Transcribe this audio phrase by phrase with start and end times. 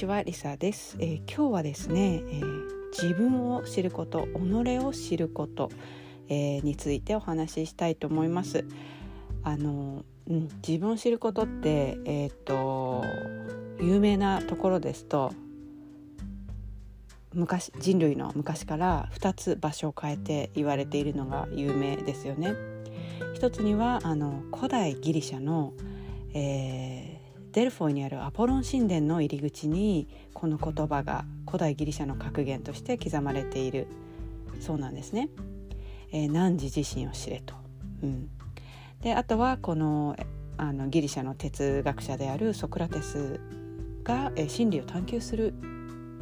[0.00, 5.70] ちはリサです、えー、今日はですね、えー、自分を知ること己を知ること、
[6.30, 8.64] えー、についてお話ししたいと思います。
[9.42, 13.04] あの、うん、自分を知ることってえっ、と
[13.78, 15.34] 有名なところですと
[17.34, 22.54] 昔人類の昔から2つ場所を変えて言われているのが有名ですよね。
[23.34, 25.74] 一つにはあの古代ギリシャの、
[26.32, 27.19] えー、
[27.52, 33.88] デルフォイにあるアポロン神殿の入り口にこの言葉が古代ギリシャの格言として刻まれている
[34.60, 35.28] そうなんですね。
[36.12, 37.54] えー、汝自身を知れと。
[38.02, 38.28] うん、
[39.00, 40.16] であとはこの
[40.56, 43.40] あのギリシャの哲学者であるソクラテス
[44.04, 45.54] が、えー、真理を探求する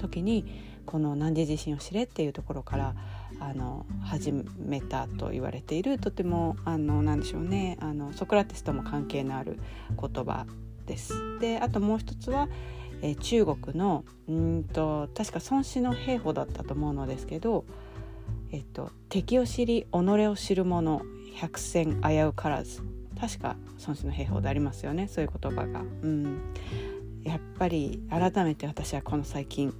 [0.01, 0.47] 時に
[0.87, 2.95] この「汝自身を知れ」っていうところから
[3.41, 9.59] あの始めたと言われているとてもあのなんでしょうねあのソクラテスとも関係のある
[10.01, 10.47] 言葉
[10.89, 11.39] です。
[11.39, 12.49] であともう一つは、
[13.03, 17.65] えー、中国のうんと確か孫子の兵法だったと思うのですけど、
[18.51, 21.03] えっと、敵を知り己を知る者
[21.37, 22.83] 百戦危うからず。
[23.21, 25.81] 確か孫子の兵法でありますよねそういう言葉が。
[25.81, 26.39] うん、
[27.25, 29.75] やっぱり改めて私はこの最近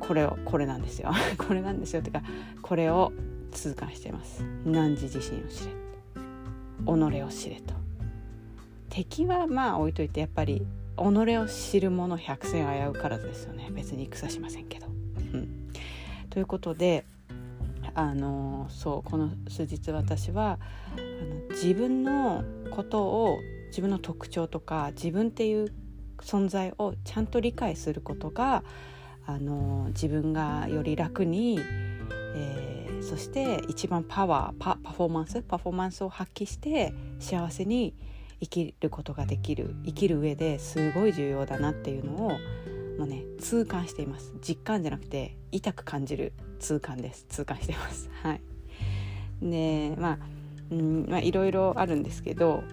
[0.00, 1.12] これをこれなんですよ。
[1.36, 2.00] これなんですよ。
[2.02, 2.22] ってか
[2.62, 3.12] これを
[3.52, 4.42] 痛感しています。
[4.64, 5.72] 汝自身を知れ。
[6.84, 7.74] 己を知れと。
[8.90, 13.68] 敵はまあ置いといてやっぱり己を知る者百戦危うからずですよね。
[13.72, 14.86] 別に戦しませんけど。
[14.86, 15.68] うん、
[16.30, 17.04] ということで
[17.94, 20.58] あのそうこの数日私は
[20.96, 25.72] あの自分のことを自分の特徴とか自分っていう
[26.18, 28.62] 存在をちゃんと理解することが
[29.26, 31.60] あの自分がより楽に、
[32.34, 37.94] えー、そして一番パワーパパフォーマンスパフォーマンスを発揮して幸せに
[38.40, 42.38] 生きることができる生きる上ですごい重要だなっていうのを
[42.98, 44.32] もうね痛感しています。
[44.40, 47.26] 実感じゃなくて痛く感じる痛感です。
[47.28, 48.10] 痛感してます。
[48.22, 48.40] はい。
[49.40, 50.18] でまあ
[50.70, 52.64] うんまあいろいろあるんですけど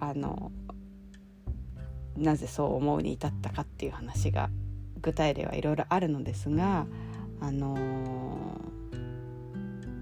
[0.00, 0.50] あの
[2.16, 4.50] なぜそう思うに至ったかっていう話が
[5.00, 6.86] 具体例はいろいろあるのですが
[7.40, 8.98] あのー、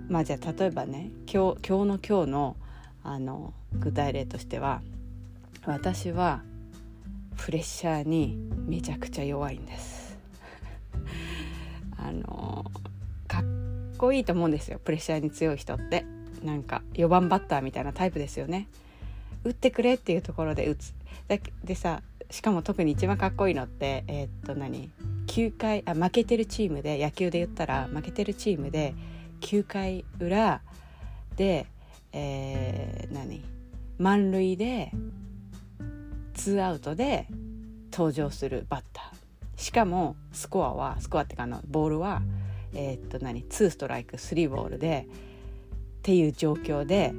[0.08, 2.56] まあじゃあ例えばね今日今日の今日の
[3.04, 4.82] あの具体例としては
[5.66, 6.42] 私は
[7.36, 10.18] プレッシャーにめちゃくちゃ弱いんです。
[11.96, 12.64] あの、
[13.26, 13.44] かっ
[13.96, 16.04] こいいと思うんですよプレッシャーに強い人って
[16.42, 18.68] なんか4番バッターみたいなタイプですよね。
[19.44, 20.94] 打ってくれっていうところで打つ。
[21.64, 24.90] でさしかも特に一番かっこいいのってえー、っと何
[25.26, 28.94] ？9回あ負けてるチームで野球で言ったら負けてるチームで
[29.40, 30.60] 9回裏
[31.36, 31.66] で、
[32.12, 33.42] えー、何？
[33.98, 34.92] 満塁で
[36.34, 37.28] ツーアウトで
[37.92, 39.60] 登場するバッター。
[39.60, 42.22] しかもスコアはスコアっていうかのボールは
[42.74, 47.12] えー、っと何2ストライク3ボールでっていう状況で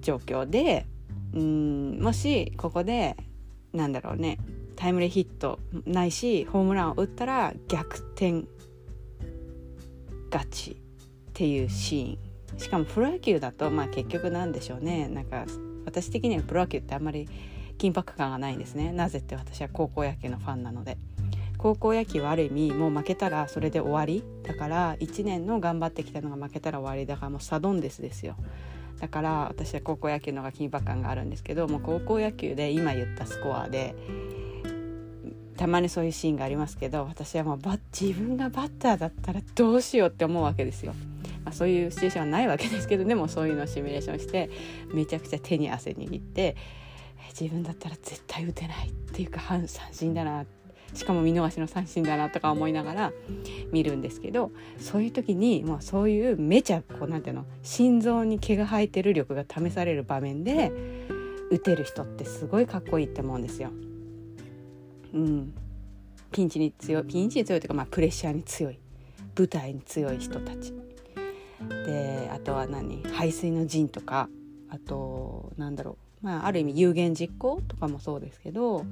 [0.00, 0.86] 状況で
[1.34, 3.16] うんもしここで
[3.72, 4.38] なんだろうね
[4.76, 8.44] タイムリーヒットないしホームランを打ったら逆転
[10.30, 10.74] 勝ちっ
[11.32, 12.27] ていうシーン。
[12.56, 15.08] しかもプロ野球だとまあ結局なんでしょうね。
[15.08, 15.44] なんか
[15.84, 17.28] 私的にはプロ野球ってあんまり
[17.78, 18.92] 緊迫感がないんですね。
[18.92, 20.96] なぜって私は高校野球のファンなので。
[21.58, 28.36] 高校野球はある意味もう負けたらそれで終わりだから1年の頑張ってきたのが負けたら終わりだからもうサドンデスですよ。
[29.00, 33.94] だから私は高校野球の方が緊迫感があるんですけどもう高校野球で今言ったスコアで
[35.56, 37.58] たまにそういうシーンがありますけど私はもう
[37.92, 40.94] 自分がバッターだったらどうしようって思うわけですよ。
[41.48, 44.50] まあ、そういうシチュエーションはないわけですけどでもそういうのをシミュレーションして
[44.92, 46.56] めちゃくちゃ手に汗握って
[47.40, 50.44] 自分だったら絶対打てないっていうか三振だな
[50.92, 53.12] しかも見逃しの三振だなとか思いながら
[53.72, 60.70] 見るんですけどそういう時にもうそういうめちゃこうなんていうの心臓に毛が生えてる力が試される場面で
[61.50, 63.70] 打てる人ってすごいかっこいいって思うんですよ。
[65.14, 65.54] うん、
[66.30, 68.78] ピンチに強いピンチに強いというか、まあ、プレッシャーに強い。
[69.38, 70.74] 舞台に強い人たち。
[71.86, 73.02] であとは何？
[73.12, 74.28] 排水の陣とか
[74.70, 78.84] あとなんだろう、まあ、ある意味有言実行とかもそうですけどう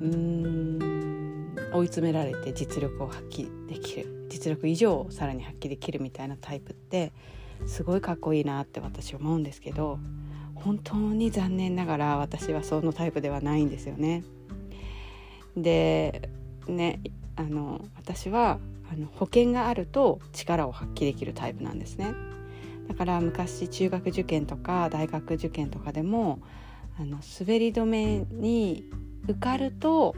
[0.00, 4.28] ーん追い詰められて実力を発揮できる。
[4.32, 7.12] 実力以上さらに発揮できるみたいなタイプって
[7.66, 9.98] すごいかっこいいなって私思うんですけど
[10.54, 14.24] 本当に残念ながら私はそのタイプではないんですよね。
[15.54, 16.30] で
[16.66, 17.00] ね
[17.36, 18.58] あの私は
[18.92, 22.14] あの保険があると力を発揮できるタイプなんですね
[22.88, 26.40] だから昔中学受験とか大学受験とかでも
[27.00, 28.84] あの滑り止めに
[29.24, 30.14] 受かると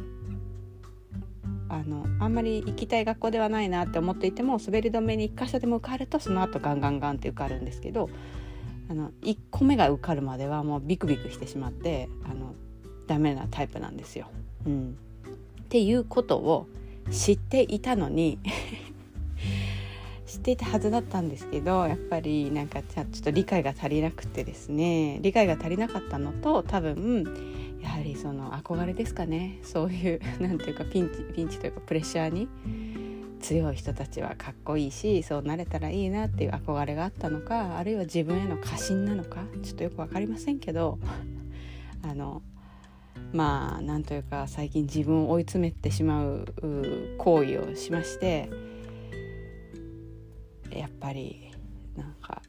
[1.69, 8.11] あのあんまり行きたい学校ではないなって思っていても滑り止めに1箇所でも受かるとその後ガンガンガンって受かるんですけど
[8.91, 12.55] あの1個目が受かるまではもうビクビクしてしまってあの
[13.07, 14.29] ダメなタイプなんですよ。
[14.67, 14.97] うん、
[15.63, 16.67] っていうことを
[17.11, 18.39] 知っていたのに
[20.27, 25.19] 知っていたはずだったんですけどやっぱりなんかちょっと理解が足りなくてですね。
[25.23, 29.59] 理解が足りなかったのと多分やはりその憧れですかね。
[29.63, 32.49] そういう なんていうかピンチピンチというかプレッシャーに
[33.41, 40.99] 強い人たちはかっこいいしそうなれたらいいなっていう憧れがあったのかあるいは自分への過信なのかちょっとよく分かりませんけど
[42.03, 42.43] あの
[43.35, 46.47] まあなんというか最近自分を追い詰めてしまう
[47.19, 48.49] 行為をしまして
[50.71, 51.51] やっぱり
[51.97, 52.43] なんか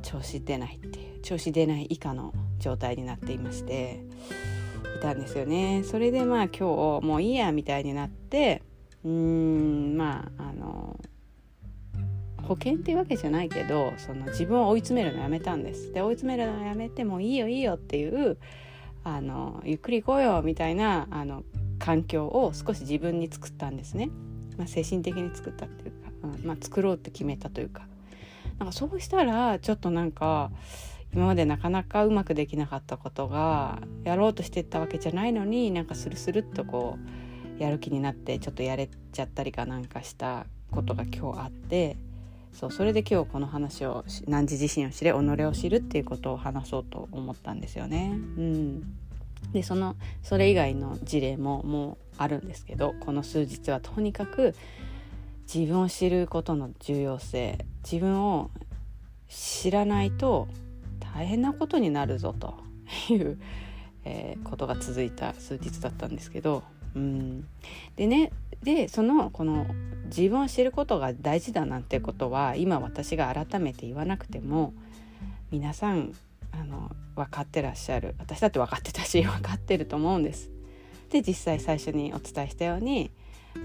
[0.00, 4.04] 調子出ないっていう調子出ない以下の状態になっていまして
[4.96, 5.82] いたんですよね。
[5.84, 8.62] それでまあ今日もういいやみたいになって
[9.04, 11.00] うんまああの
[12.44, 15.92] 保険っていうわけじゃないけどその自分を追い詰めるのやめたんです。
[15.92, 18.38] で追い詰めるのやめてもいいよいいよっていう
[19.04, 21.42] あのゆっくり行こうよみたいなあの
[21.78, 24.10] 環境を少し自分に作ったんですね。
[24.56, 27.86] まあ、精神的に作ったっていうか、うんまあ、作ろうって決めたというか
[28.58, 30.50] なんかそうしたらちょっとなんか
[31.14, 36.98] 今までなかなかうまくできなかったことがやろうとしてたわけじゃないのになんかスルスルっとこ
[37.58, 41.96] うやる気になってちょっとやれちゃったりかなんかしたことが今日あって
[42.52, 48.12] そうそれで今日この話を何時自身を知れ己を知るっていうことを話そうと思ったんですよね。
[48.12, 48.80] うん、
[49.52, 54.54] でそのそれ以外の事例ももうあるんですけどこの数日はとにかく
[55.52, 58.50] 自分を知ることの重要性自分を
[59.28, 60.48] 知らないと
[61.14, 62.54] 大変なことになるぞと
[63.10, 63.38] いう、
[64.04, 66.62] えー、ことが続いた数日だったんですけど、
[66.94, 67.46] うん、
[67.96, 69.66] でねでそのこの
[70.06, 74.72] 自分を知ることが大事だなんてことは今私が改めて言わなくても
[75.50, 76.14] 皆さん
[76.52, 78.14] あの分かってらっしゃる。
[78.18, 80.50] 私だって分かってたし分かってると思うんです。
[81.10, 83.10] で実際最初にお伝えしたように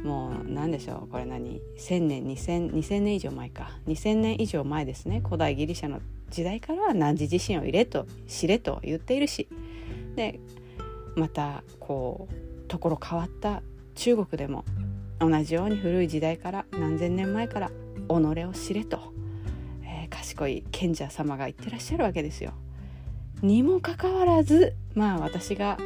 [0.04, 3.72] もう何でしょうこれ何？1,000年 2000, 2000年以上前か。
[3.88, 5.22] 2,000年以上前ですね。
[5.24, 9.48] 古代ギリシャの時代から汝自身を入れと知れと言っているし。
[10.16, 10.40] で
[11.16, 13.62] またこうところ変わった
[13.96, 14.66] 中国でも
[15.20, 17.72] 同じように古い時代から何千年前から
[18.08, 19.14] 己を知れと、
[19.84, 22.54] えー、賢い賢者様が言ってらっしゃるわけですよ。
[23.42, 25.78] にもかかわらずまあ私が、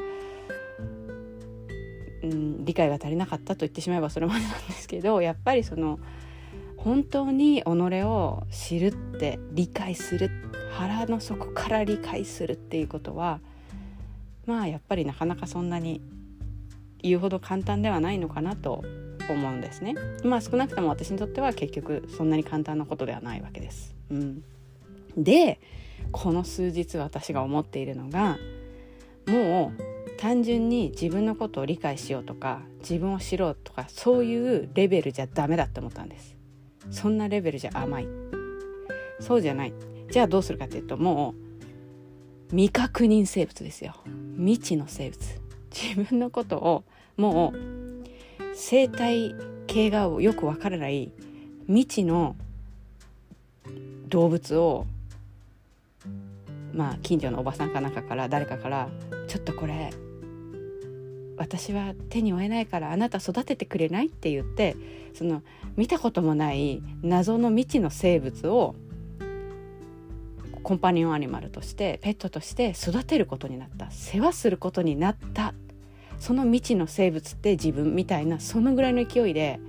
[2.23, 5.99] うん、理解が足りなかったと言ってしまえばそれまでなんですけどやっぱりその
[6.77, 7.67] 本当に己
[8.03, 10.31] を知るって理解する
[10.71, 13.39] 腹の底から理解するっていうことは
[14.45, 16.01] まあやっぱりなかなかそんなに
[17.01, 18.83] 言うほど簡単ではないのかなと
[19.29, 19.95] 思うんですね。
[20.23, 23.95] まあ少なくとも私にとっては結局そんなに簡単なことではないわけです。
[24.09, 24.43] うん、
[25.17, 25.59] で
[26.11, 28.37] この数日私が思っているのが
[29.27, 36.35] もう単純に自分のことを理解しようとか自分を知ろうとかそういうレベルじゃダメだって思ったんです。
[36.89, 38.07] そんなレベルじゃ甘い
[39.19, 39.73] そうじゃない
[40.09, 41.35] じゃあどうするかっていうとも
[42.49, 43.95] う未確認生物ですよ
[44.37, 45.41] 未知の生物
[45.71, 46.83] 自分のことを
[47.17, 47.59] もう
[48.53, 49.35] 生態
[49.67, 51.11] 系がよくわからない
[51.67, 52.35] 未知の
[54.07, 54.85] 動物を
[56.73, 58.89] まあ近所のおばさんかなんかから誰かから
[59.27, 59.91] 「ちょっとこれ
[61.37, 64.75] 私は手に負えないからあなた育ててくれない?」って言って
[65.13, 65.41] その
[65.75, 68.75] 見たこともない謎の未知の生物を
[70.63, 75.53] コンパニオンアニマルとしてペットとして育てることになった世話することになった
[76.21, 79.59] その未知の生物って自分みたいなそのぐらいの勢いで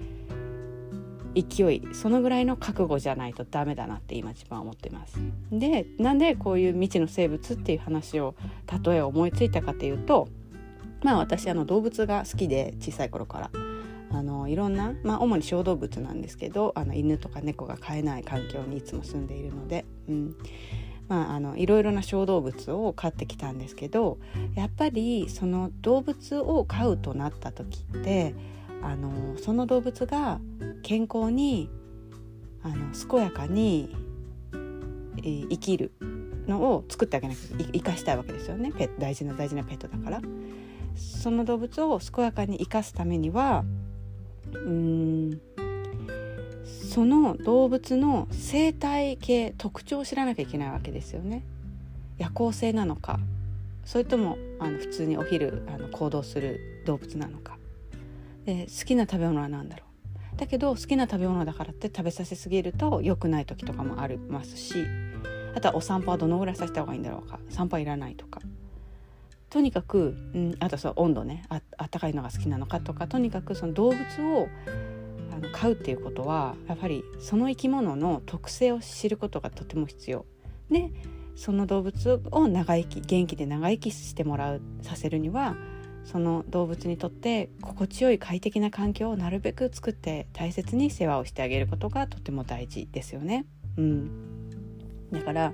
[1.35, 5.19] 勢いそのぐらいの覚悟じゃないとダメだなって今一番思ってます。
[5.51, 8.35] でなんでこういう未知の生物っていう話を
[8.85, 10.29] 例え思いついたかっていうと
[11.03, 13.51] まあ私あの動物が好きで小さい頃から。
[14.15, 20.37] あのいろんな、まあ、主に小動物なんですけどあの犬とか猫が飼えない環境にいつも住んでいるので、うん。
[21.09, 24.19] まあ、あのいろいろな小動物を飼ってきたんですけど
[24.55, 28.35] やっぱりその動物を飼うとなった時って
[28.83, 30.41] あのその動物が
[30.83, 31.71] 健康に
[32.63, 33.95] あの健やかに、
[35.19, 35.93] えー、生きる
[36.47, 37.41] のを作ってあげなきゃ
[37.73, 40.21] 生かしたいわけですよねペ大事な大事なペットだから。
[40.97, 43.65] その動物を健やかに生かすためには
[44.53, 45.41] うん
[46.64, 51.42] その動物の生態系特徴を知らなきゃいけないわけですよね。
[52.19, 53.19] 夜行性なのか。
[53.85, 57.59] それともあの普通にお昼あの行動する動物なのか。
[58.47, 59.85] 好きな食べ物は何だろ
[60.35, 60.38] う。
[60.38, 64.75] だけど好きな食べ物だからって食べさせすぎると良くない時とかもありますし。
[65.54, 67.38] あとはお散歩はどのぐらいさせた方がいいんだろうか。
[67.50, 68.40] 散歩はいらないとか。
[69.50, 71.45] とにかく、うん、あとその温度ね。
[71.50, 73.07] あったかいのが好きなのかとか。
[73.07, 74.00] とにかくその動物
[74.35, 74.49] を
[75.33, 80.27] あの飼うっていうことはやっぱりその生き物の特性を知ることがとても必要。
[80.71, 80.91] で
[81.35, 85.57] その動物を長生き元気で長生きしてもらうさせるには
[86.05, 93.47] その動物にとって心地よい快適な環境をなるべく作って大切に世話をしてあげることがとても大事ですよね。
[93.79, 94.51] うん、
[95.11, 95.53] だから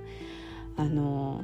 [0.75, 1.41] あの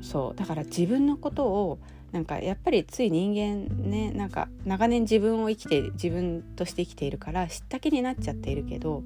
[0.00, 0.36] そう。
[0.36, 1.78] だから自分のことを
[2.12, 9.02] なんかやっぱりつい人間ねなんか長年自分を生きて自分として生きているから知った気になっちゃっているけど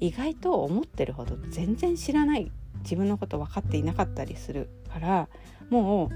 [0.00, 2.50] 意外と思ってるほど全然知らない
[2.82, 5.28] 自分のこと分かっていなかったりするから
[5.70, 6.10] も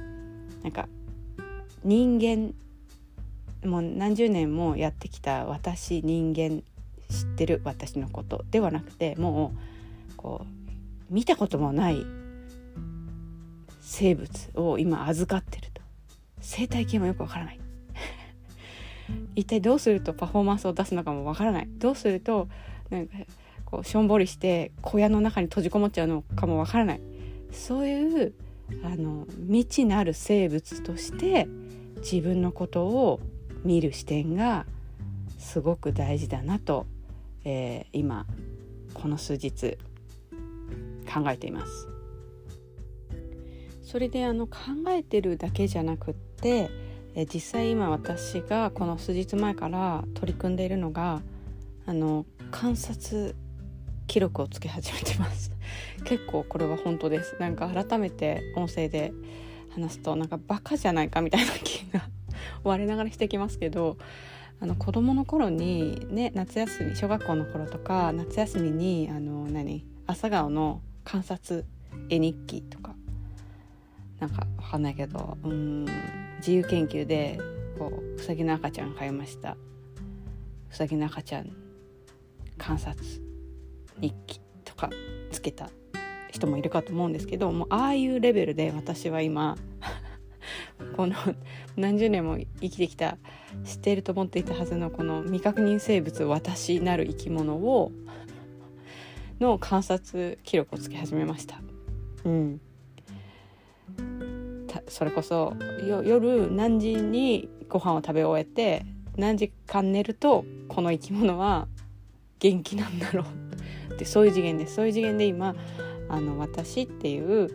[0.60, 0.88] うなんか
[1.82, 2.54] 人間
[3.68, 6.62] もう何十年もやってきた私人間
[7.08, 9.54] 知ってる私のことではなくても
[10.12, 10.46] うこ
[11.10, 12.04] う見たこともない
[13.80, 15.67] 生物を今預かってる。
[16.40, 17.60] 生態系もよくわからない。
[19.34, 21.68] 一体どうするとパフォーマンスを出すのかもわからない。
[21.78, 22.48] どうすると
[22.90, 23.16] なんか
[23.64, 27.00] こうしょんぼりして小屋の中に閉じこもっちゃうのかもわからない。
[27.52, 28.34] そういう
[28.82, 31.48] あの未知なる生物として
[31.96, 33.20] 自分のことを
[33.64, 34.66] 見る視点が
[35.38, 36.86] すごく大事だなと、
[37.44, 38.26] えー、今
[38.94, 39.78] この数日
[41.12, 41.97] 考えています。
[43.88, 46.68] それであの考えてるだけじゃなくって、
[47.14, 51.22] え実際今私がこの数日前から取り組んでいるのが
[51.86, 53.34] あの観察
[54.06, 55.52] 記録をつけ始めてます。
[56.04, 57.36] 結構これは本当です。
[57.40, 59.14] なんか改めて音声で
[59.70, 62.10] 話すとなんかバカじゃないかみたいな気が
[62.64, 63.96] 我ながらしてきますけど
[64.60, 71.64] あの子供の頃にね夏休み小学校の頃とか夏休みにあの何朝顔の観察
[72.10, 72.94] 絵日記とか
[74.20, 75.86] なんかわかんないけどうん
[76.38, 77.38] 自由研究で
[77.78, 79.56] こううさぎの赤ちゃん飼いました
[80.70, 81.50] うさぎの赤ちゃん
[82.56, 83.04] 観察
[84.00, 84.90] 日記とか
[85.30, 85.70] つけた
[86.30, 89.56] 人もいるかと思うんですけどもうああいうレベルで私は今
[90.96, 91.14] この
[91.76, 93.18] 何十年も生きてきた
[93.64, 97.92] 知っていると思っていたはずのこの未確認生物私なる生き物を
[99.40, 101.60] の観察記録をつけ始めました。
[102.24, 102.60] うん、
[104.88, 105.54] それこそ
[106.04, 111.68] 夜何時にご飯を食べ終えて何時間寝るとこの生き物は
[112.38, 113.24] 元気なんだろ
[113.90, 113.94] う。
[113.94, 114.76] ってそういう次元です。
[114.76, 115.56] そういう次元で今
[116.08, 117.48] あの私っていう、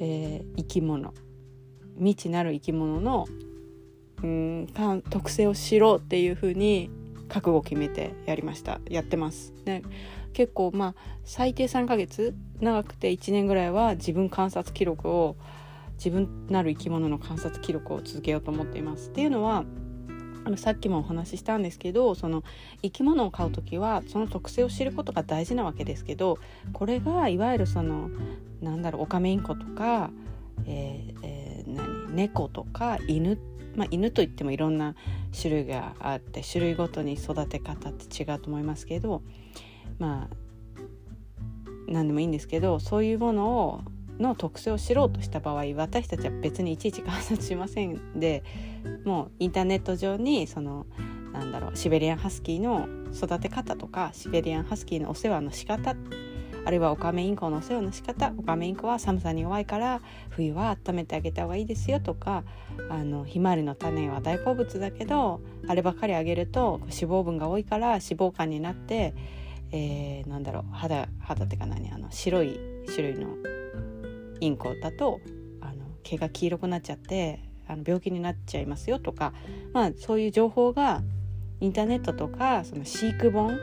[0.00, 1.14] えー、生き物。
[1.96, 3.26] 未知なる生き物の
[4.22, 4.66] うん
[5.08, 6.90] 特性を知ろうっていうふうに
[7.28, 8.80] 覚悟を決めてやりました。
[8.88, 9.54] やってます。
[9.64, 9.82] ね、
[10.32, 12.34] 結構まあ最低3ヶ月。
[12.60, 15.36] 長くて1年ぐらいは自分観察記録を
[15.96, 19.10] 自分なる生き物の観察記録を続けようと思っています。
[19.10, 19.64] っていうのは
[20.44, 22.44] あのさっきもお話ししたんですけどその
[22.80, 26.38] 生き物を飼う時はその特性を知ることが大事なわけですけど
[26.72, 28.10] これがいわゆるその
[28.60, 30.10] なんだろうオカメインコとか、
[30.66, 33.38] えーえー、何猫とか犬
[33.74, 34.94] まあ、犬といってもいろんな
[35.38, 39.20] 種類があって種類ごとに育て方って違うと思いますけど
[39.98, 40.36] まあ
[41.86, 43.82] 何でもいいんですけどそういうものを
[44.18, 48.42] の特性を知ろうとした場合私たちは別にいちいち観察しませんで
[49.04, 50.86] もうインターネット上にその
[51.32, 55.94] なんだろうシベリアンハスキーの育て方とかシベリアンハスキーのお世話の仕方
[56.64, 62.42] あるいはオカメインコのお世話の仕方オカメインコは寒さに弱いから冬は温めてあげた方がいいですよとか
[62.90, 69.14] あのひまわりの種は大好物だけどあればっかりあげると脂肪分が多いから脂肪肝になって、
[69.70, 73.28] えー、なんだろう肌肌ってか何あの白い種類の
[74.40, 75.20] インコだと
[75.60, 79.32] あの毛が黄色くなっちゃってあの病気になっちゃいますよとか、
[79.72, 81.02] まあ、そういう情報が
[81.60, 83.58] インターネットとかその飼育本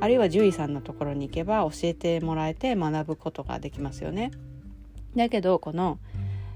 [0.00, 4.32] あるいは獣医さんのところに行けば教えてもらえて学ぶことができますよね。
[5.14, 5.98] だけどこの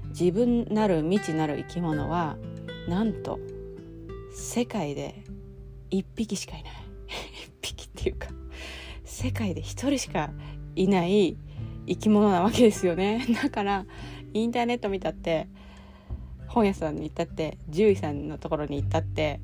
[0.09, 2.37] 自分なる未知なる生き物は
[2.87, 3.39] なんと
[4.33, 5.23] 世界で
[5.91, 6.73] 1匹しかいない
[7.47, 8.29] 1匹っていうか
[9.03, 10.31] 世界で1人しか
[10.75, 11.37] いない
[11.87, 13.85] 生き物なわけですよね だから
[14.33, 15.47] インターネット見たって
[16.47, 19.39] 本屋さんに行ったって獣医さんのところに行ったって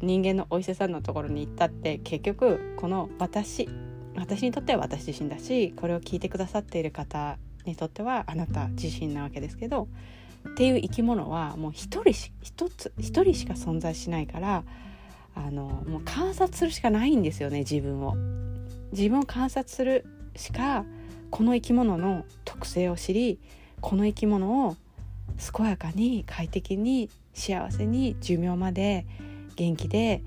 [0.00, 3.68] 人間のお医者さんのところに行ったって結局この私
[4.16, 9.88] 私にとっては私自身だしこれを聞いてくださっている方にとってはあなた自身なわけですけど
[10.50, 14.64] っていう生き物はもう一人し一つ一人しか存在しないから
[15.34, 18.16] あのもう観察するしかないんですよね自分を。
[18.92, 20.84] 自分を観察するしか
[21.30, 23.38] この生き物の特性を知り
[23.80, 24.76] この生き物を
[25.56, 29.06] 健やかに快適に幸せに寿命まで
[29.56, 30.22] 元気で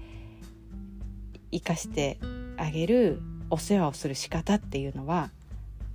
[1.52, 2.18] 生かして
[2.58, 5.32] あげるお世話をする仕方っていうのは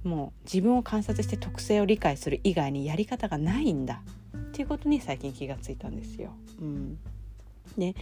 [0.05, 4.03] もう自分を観察して特性を理解する以外にやり方がないんだ
[4.37, 6.31] っていうことに最近気がついたんですよ。
[6.61, 6.99] うん、
[7.77, 7.95] で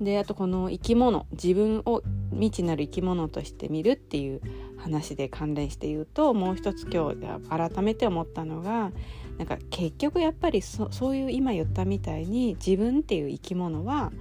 [0.00, 4.40] であとこの生き物自分を未知なる生き物として見るっていう
[4.82, 8.92] 話で関連して言うともう一つ今日改めて思ったのが
[9.38, 14.12] なんか結局やっぱりそういう今言ったみたいに自分っていう生き物は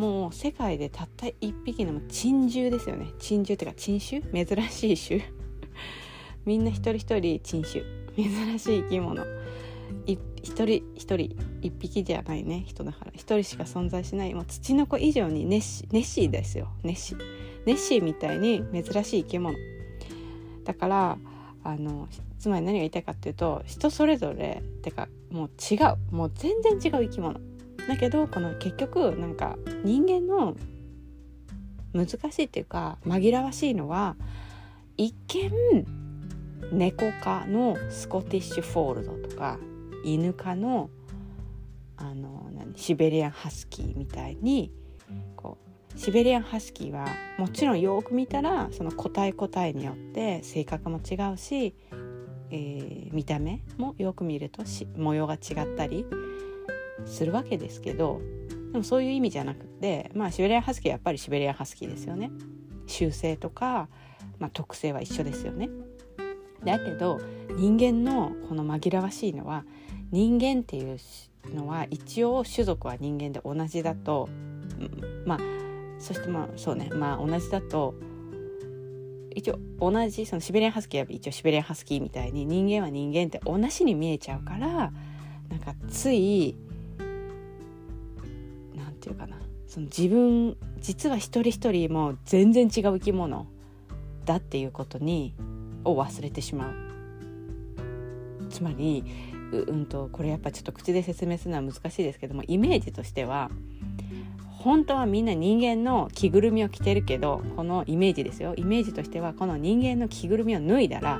[0.00, 3.12] もう世界でたった一匹の珍獣ですよね。
[3.18, 4.46] 珍獣っていうか珍種？
[4.46, 5.20] 珍しい種。
[6.46, 7.84] みんな一人一人珍種。
[8.16, 9.22] 珍しい生き物。
[10.06, 12.64] 一人一人一匹じゃないね。
[12.66, 13.12] 人だから。
[13.14, 14.32] 一人しか存在しない。
[14.32, 16.68] もう土の子以上にネッシネッシーですよ。
[16.82, 17.18] ネッシー
[17.66, 19.58] ネッシーみたいに珍しい生き物。
[20.64, 21.18] だから
[21.62, 27.40] あのつまり何が言いたいかっていうと人それぞれってかもう違うもう全然違う生き物。
[27.88, 30.56] だけどこの結局なんか人間の
[31.92, 34.16] 難しいっていうか紛らわしいのは
[34.96, 35.86] 一見
[36.72, 39.58] 猫科のスコティッシュフォールドとか
[40.04, 40.90] 犬科の
[41.96, 44.72] あの何シベリアンハスキーみたいに
[45.36, 47.06] こうシベリアンハスキーは
[47.38, 51.74] もちろんよく見たらその個体個体によって性格も違うし
[52.50, 54.64] えー、見た目もよく見ると
[54.96, 56.04] 模様が違ったり
[57.06, 58.20] するわけですけど
[58.72, 62.30] でもそういう意味じゃなくてまあシベリアンハスキーはやっぱりシベリアンハスキーですよね。
[62.86, 63.88] 習性とか、
[64.40, 65.70] まあ、特性は一緒ですよね。
[66.64, 67.20] だけど
[67.56, 69.64] 人間のこの紛らわしいのは
[70.10, 70.98] 人間っていう
[71.54, 74.28] のは一応種族は人間で同じだと
[75.24, 75.38] まあ
[76.00, 77.94] そしてまあそうねまあ同じだと
[79.34, 84.92] 一応同じそのシベリアンハスキーは一応シベリアンハスキーみたいに人間は人間って同じに見えちゃうから
[85.48, 86.56] なんかつい
[88.74, 89.36] なんていうかな
[89.68, 93.46] その自分実は一人一人も全然違う生き物
[94.24, 95.34] だっていうことに
[95.84, 96.90] を忘れてしまう。
[98.50, 99.04] つまり
[99.52, 103.50] う、うんとこれやっぱちょっと口で説明するのは難しいですけどもイメージとしては
[104.60, 108.54] 本当はみんな人間の着ぐるみを着てるけどこのイメージですよ。
[108.56, 111.18] イメージとしてはこの人間の着ぐるみを脱いだら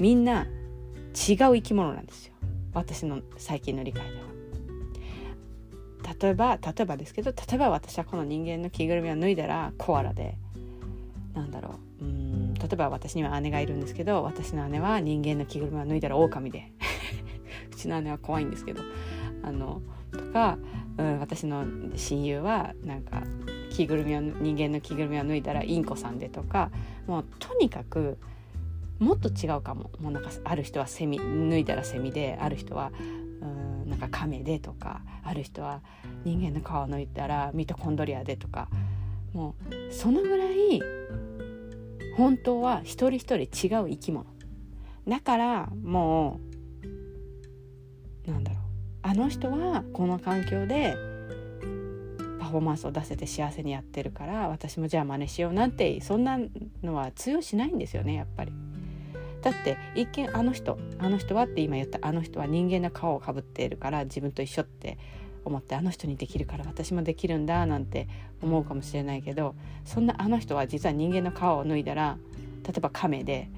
[0.00, 0.48] みんな違う
[1.14, 2.32] 生き物なんですよ。
[2.72, 4.22] 私の最近の理解では。
[6.18, 10.38] 例えば例えばですけど例えば私はこの人間の着ぐるみを脱いだらコアラで
[11.34, 12.04] なんだろう。
[12.04, 16.72] うん例えば私には姉がいるんですけど私の姉は人間の着ぐるみを脱いだら狼で。
[17.70, 18.80] うちの姉は怖いんですけど。
[19.42, 19.82] あの
[20.12, 20.58] とか
[20.98, 21.64] うん、私の
[21.96, 23.22] 親友はなんか
[23.70, 26.70] 着ぐるみを人間の着ぐるみを脱いだらインコさんでとか
[27.06, 28.18] もうとにかく
[28.98, 29.90] もっと違うかも。
[30.00, 32.92] もうなんかある人はセミ脱いだらセミである人は
[33.40, 33.46] う
[33.86, 35.80] んなんかカメでとかある人は
[36.24, 38.68] 人間の皮を脱いだらミトコンドリアでとか
[39.32, 40.80] もうそのぐらい
[42.16, 44.26] 本当は一人一人違う生き物。
[45.08, 46.38] だからも
[48.26, 48.61] うなんだろう。
[49.02, 50.96] あの人はこの環境で
[52.38, 56.38] パフォーマンスを出せて幸せにやってるから私もじゃあ真似しようなんてそんな
[56.82, 58.52] のは通用しないんですよねやっぱり。
[59.42, 64.98] だって一見あの人あの人はって今言ったあの人は人間の顔をかぶっているから自分と一緒って
[65.44, 68.08] 思ってあの人にできるから私もできるんだなんて
[68.40, 72.18] 思うかもしれないけどそんなあの人は実は人間の皮を脱いだら
[72.64, 73.48] 例えば亀で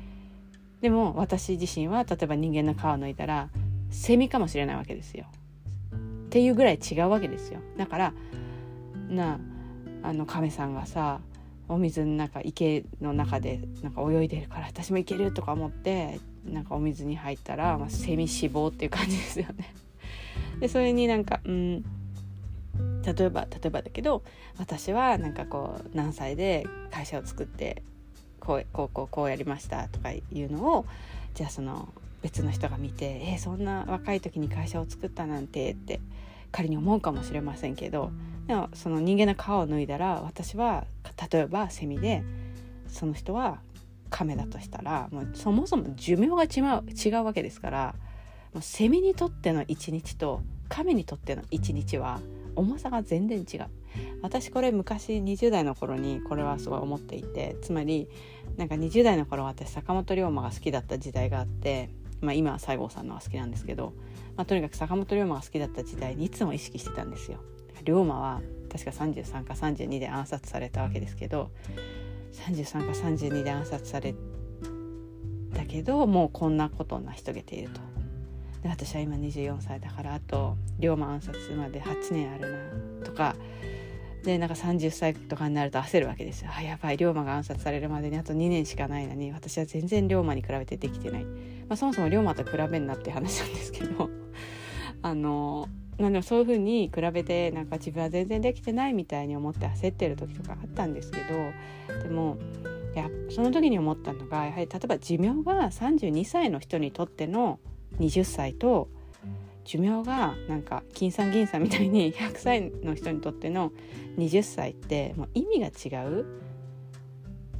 [0.80, 3.50] でも私自身は例えば人間の皮を脱いだら
[3.94, 5.26] セミかもしれないわけですよ。
[6.26, 7.60] っていうぐらい違うわけですよ。
[7.76, 8.14] だから
[9.08, 9.38] な
[10.02, 11.20] あの亀さんがさ
[11.68, 19.72] お水の中池の中でなんか泳いでるから私も行けるとか思ってなんかお水に入ったら、まあ、セミ死亡っていう感じですよね。
[20.60, 21.84] でそれになんかうん
[23.04, 24.24] 例えば例えばだけど
[24.58, 27.82] 私はなんかこう何歳で会社を作って
[28.40, 30.86] こうこうこうこうやりましたとかいうのを
[31.34, 31.88] じゃあその
[32.24, 36.00] 別の人が見て「えー、そんな若い時に会社を作ったなんて」って
[36.50, 38.10] 仮に思うかもしれませんけど
[38.46, 40.86] でもその人間の皮を脱いだら私は
[41.30, 42.24] 例えばセミで
[42.88, 43.60] その人は
[44.08, 47.94] 亀だとしたらもうそもそも寿命が違う違うわけですから
[48.54, 52.20] もうセミにとっての一日と亀にとっての一日は
[52.56, 53.66] 重さが全然違う。
[54.22, 58.08] 私これ昔20代の頃にこれはすごい思っていてつまり
[58.56, 61.90] なんか20代の頃私坂本龍馬が好きだった時代があって
[62.24, 63.92] まあ、今は西郷さんのが好きなんですけど、
[64.36, 67.38] まあ、とにかく坂本龍馬が好きだった時代にいつも意識してたんですよ。
[67.84, 68.40] 龍馬は
[68.72, 71.50] 確か33か32で暗殺されたわけですけど
[72.32, 74.14] 33か32で暗殺され
[75.54, 77.80] たけどもうこんなことを成し遂げていると。
[78.62, 82.52] で私は今24歳だからあと龍馬暗殺まで8年ある
[83.00, 83.36] なとか
[84.24, 86.50] でなんか30歳とかになると焦るわけですよ。
[86.56, 91.30] あやばい龍馬が暗殺されるまでにあと2年しかないのに私は全然龍馬に比べてできてない、ま
[91.70, 94.10] あ、そもそも龍馬と比べんなって話なんですけど
[95.02, 102.36] あのまあ、でもそういうふうに比べてなんか自分は全然できてないみたいに思って焦ってる時とかあったんですけどでも
[102.94, 107.60] いやその時に思ったのがやはり例えば寿命が32歳の人にとっての
[108.00, 108.88] 20歳と
[109.64, 113.72] 寿命がなんか金さん銀さんみたいに100歳の人にとっての
[114.18, 116.26] 20歳ってもう意味が違う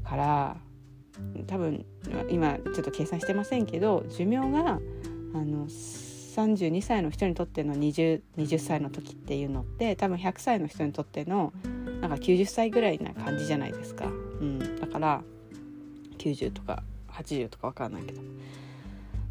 [0.05, 0.57] から
[1.47, 1.85] 多分
[2.31, 4.79] 今ちょっと計算してませんけど寿命があ
[5.39, 11.53] の32歳の人にとっての 20, 20歳の時っていうのって多分100歳の人にとっての
[12.01, 15.23] なんか90歳ぐらいな感じじゃないですか、うん、だから
[16.19, 18.21] 90とか80とか分かんないけど、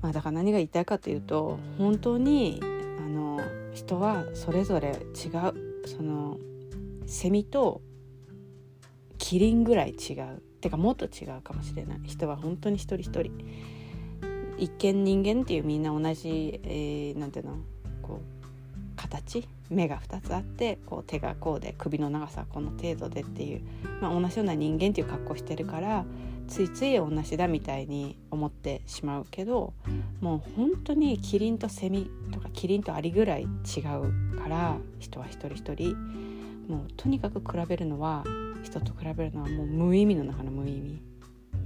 [0.03, 2.65] まあ、だから何が言いたいかというと本当にあ
[3.07, 3.39] の
[3.73, 5.87] 人はそれぞれ違う。
[5.87, 6.37] その
[7.07, 7.81] セミと
[9.17, 10.41] キリンぐらい違う。
[10.61, 12.01] てかもっと違うかもしれない。
[12.05, 13.31] 人は本当に一人一人。
[14.57, 17.55] 一見人間っていうみんな同じ、えー、なんていうの？
[18.01, 19.47] こう形？
[19.69, 23.61] 目が2つあってこう手がこうで首の長さはこの程度でっていう、
[24.01, 26.05] まあ、同じような人間っていう格好してるから
[26.47, 29.73] ついつい同じだみたいに思ってしまうけど
[30.21, 35.95] もう本当にキリンとセミとかキリンとアリぐらい違うから人は一人一人
[36.67, 38.23] もうとにかく比べるのは
[38.63, 41.01] 人と比べるのはもう無意味の中の無意味。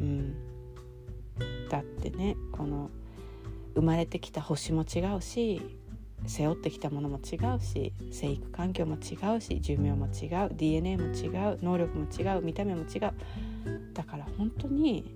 [0.02, 0.36] うん
[1.70, 2.90] だってねこの
[3.76, 5.62] 生まれてきた星も違うし
[6.28, 13.14] 背負ってきたものも違うし生育環境も違うし寿命も違う DNA も違う能力も違う見た目も違う。
[13.94, 15.16] だから本当に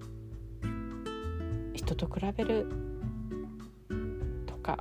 [1.74, 2.68] 人と比べる
[4.46, 4.80] とか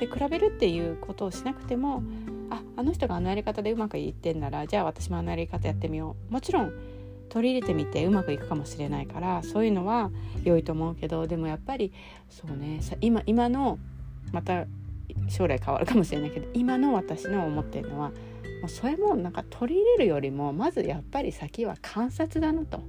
[0.00, 2.02] で比べるっていうことをしなくても
[2.50, 6.32] ああの人があのやり方でうまくいってんならじゃあ私もあのやり方やってみよう。
[6.32, 6.72] もちろん
[7.28, 10.10] 取り入れてみてうまくいくかもしれないからそういうのは
[10.44, 11.92] 良いと思うけどでもやっぱり
[12.30, 13.78] そうね今今の
[14.32, 14.66] また
[15.28, 18.14] 将来変わるかもしれないけど今の私の思ってるのはも
[18.66, 22.82] うそれもなんか取り入れるよりもまずやっぱり先は観察だなと。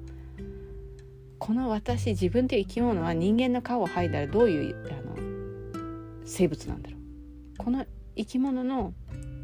[1.39, 8.91] この私自分という生き物は人間の顔を剥いだらどういうあの生物なんだろうこの生き物の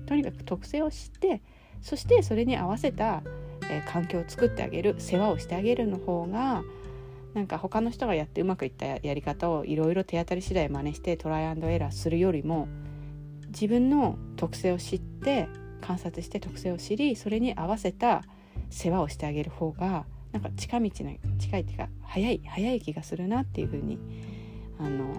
[0.08, 1.44] とにかく特性を知って
[1.82, 3.22] そしてそれに合わせた
[3.70, 6.64] えー、環境を作ってあげる世話をしてあげるの方が
[7.34, 12.68] なんか他の人がやってうまくいったやり方をいろいろ手当たり次第真似してトライアンドエラーするよりも
[13.48, 15.48] 自分の特性を知って
[15.82, 18.24] 観察して特性を知りそれに合わせた
[18.70, 24.00] 世話をしてあげる方がなんか近道な近いっていうか早い早い気がするなっていうふうに
[24.80, 25.14] あの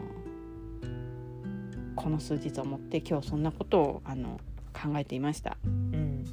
[1.95, 4.41] この数日思って今日そんなことをあの
[4.73, 5.57] 考えていました。
[5.65, 6.25] うん、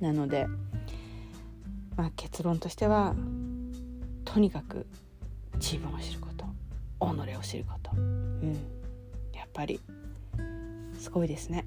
[0.00, 0.46] なので
[1.96, 3.14] まあ、結論としては
[4.32, 4.86] とにかく
[5.56, 6.46] 自分を知ること
[7.00, 8.54] 己を知ること、うん、
[9.34, 9.78] やっぱり
[10.98, 11.66] すごいですね。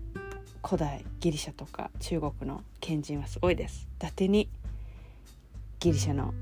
[0.65, 3.87] 古代ギリシャとか中国の賢人はすごいです。
[3.97, 4.49] 伊達に
[5.79, 6.33] ギリシャの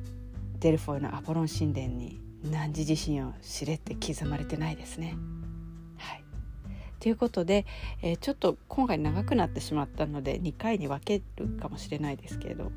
[0.59, 5.17] デルフォイのアポロン神殿に汝自身を知れって刻まれてないですね。
[5.97, 6.23] はい、
[7.01, 7.65] ということで、
[8.01, 12.71] えー、ちょっと今回長くなってしまったので2回に分けるかもしれないですけれど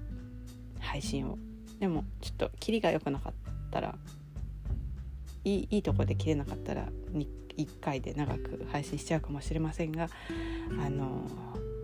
[0.80, 1.38] 配信を
[1.79, 3.33] でもちょっとキリが良くなかっ
[3.71, 3.97] たら
[5.45, 10.09] いいいいとこで切れなかったら1回で長く配信しちゃうかもしれませんが
[10.85, 11.23] あの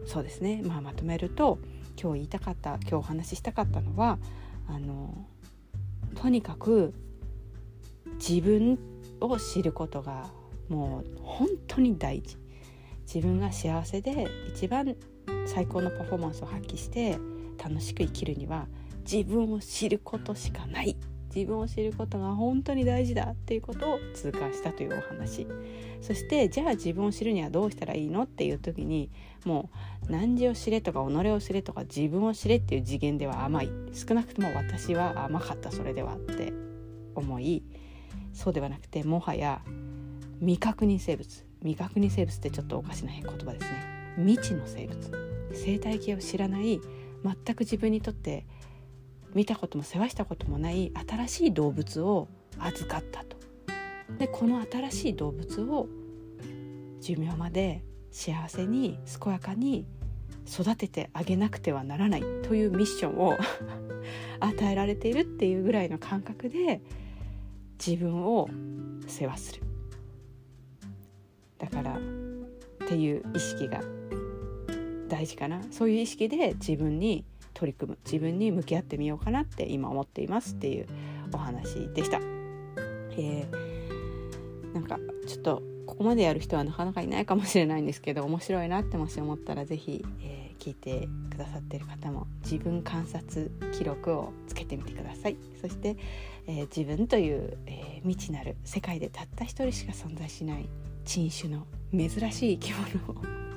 [0.07, 1.59] そうですね、まあ、まとめると
[2.01, 4.19] 今日言いたかった今日お話ししたかったのは
[4.69, 5.27] あの
[6.15, 6.93] とにかく
[8.15, 8.79] 自分
[9.21, 10.31] を知ることが
[10.69, 12.43] もう本当に大事。
[13.13, 14.97] 自分が幸せで一番
[15.47, 17.19] 最高のパフォーマンスを発揮して
[17.63, 18.67] 楽しく生きるには
[19.11, 20.97] 自分を知ることしかない。
[21.35, 25.47] 自分を知ることが本当に大事だっていうことを通過したというお話。
[26.03, 29.11] そしてじゃあ自分を知るにはどうしたらいいのっていう時に
[29.45, 29.71] も
[30.09, 33.71] う何時を知れとか己を知れとか自分を知れっていう次元では甘い。
[33.95, 36.53] 少なくとも私は甘かったそれではって
[37.15, 37.62] 思い
[38.33, 39.62] そうではなくてもはや
[40.41, 41.45] 未確認生物。
[41.61, 44.15] 未確認生物ってちょっとおかしな言葉ですね。
[44.17, 45.33] 未知の生物。
[45.55, 46.81] 生態系を知らない
[47.25, 48.45] 全く自分にとって
[49.35, 53.37] 見たことも世話したこともない新しい動物を預かったと。
[54.18, 55.88] でこの新しい動物を
[57.01, 59.87] 寿命まで幸せに健やかに
[60.49, 63.38] 育ててあげなくてはならないというミッションを
[64.40, 66.81] 与えられているっていうぐらいの感覚で
[67.85, 68.49] 自分を
[69.07, 69.62] 世話する
[71.59, 72.01] だからっ
[72.88, 73.81] ていう意識が
[75.09, 80.87] 大事かなそういう意識で自分に取り組む自分に向き合ってみようかなって今思っていますっていう
[81.33, 82.21] お話でした。
[83.15, 95.97] えー、なんかちょっとここまでやる人はなかなかいないかもしれないんですけど面白いなってもし思ったら是非、えー、聞いてくださってる方も自分観察記録をつけてみてくださいそして、
[96.47, 100.69] えー、自分という、えー、未知なる世界でたった一人しか存在しない
[101.05, 103.52] 珍種の珍しい生き物を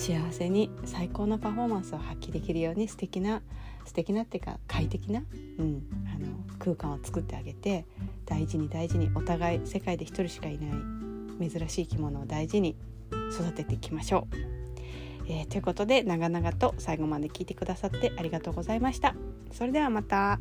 [0.00, 3.42] 幸せに最高のパフォーマンスを発揮できるように素敵な
[3.84, 5.22] 素敵なっていうか快適な、
[5.58, 7.84] うん、あの空間を作ってあげて
[8.24, 10.68] 大事に大事にお互い世界で一人しかいな
[11.44, 12.76] い珍しい生き物を大事に
[13.30, 14.36] 育てていきましょう。
[15.28, 19.14] えー、ということで長々と最後まで聞いてくださってありがとうございました。
[19.52, 20.40] それではまた。